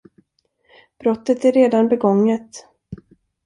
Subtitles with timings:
[0.99, 2.49] Brottet är redan begånget.